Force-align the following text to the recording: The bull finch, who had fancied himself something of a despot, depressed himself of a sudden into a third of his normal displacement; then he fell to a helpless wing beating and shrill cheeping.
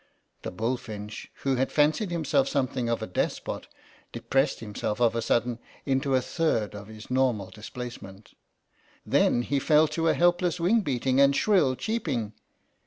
The 0.41 0.49
bull 0.49 0.77
finch, 0.77 1.29
who 1.43 1.57
had 1.57 1.71
fancied 1.71 2.09
himself 2.09 2.47
something 2.49 2.89
of 2.89 3.03
a 3.03 3.05
despot, 3.05 3.67
depressed 4.11 4.59
himself 4.59 4.99
of 4.99 5.13
a 5.15 5.21
sudden 5.21 5.59
into 5.85 6.15
a 6.15 6.21
third 6.23 6.73
of 6.73 6.87
his 6.87 7.11
normal 7.11 7.51
displacement; 7.51 8.33
then 9.05 9.43
he 9.43 9.59
fell 9.59 9.87
to 9.89 10.07
a 10.07 10.15
helpless 10.15 10.59
wing 10.59 10.81
beating 10.81 11.21
and 11.21 11.35
shrill 11.35 11.75
cheeping. 11.75 12.33